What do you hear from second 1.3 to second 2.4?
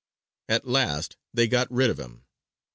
they got rid of him.